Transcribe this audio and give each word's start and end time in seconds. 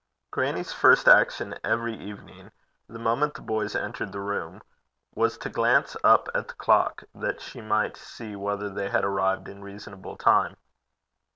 Grannie's 0.31 0.73
first 0.73 1.07
action 1.07 1.53
every 1.63 1.93
evening, 1.93 2.49
the 2.89 2.97
moment 2.97 3.35
the 3.35 3.41
boys 3.43 3.75
entered 3.75 4.11
the 4.11 4.19
room, 4.19 4.63
was 5.13 5.37
to 5.37 5.47
glance 5.47 5.95
up 6.03 6.27
at 6.33 6.47
the 6.47 6.55
clock, 6.55 7.03
that 7.13 7.39
she 7.39 7.61
might 7.61 7.97
see 7.97 8.35
whether 8.35 8.67
they 8.71 8.89
had 8.89 9.05
arrived 9.05 9.47
in 9.47 9.61
reasonable 9.61 10.17
time. 10.17 10.55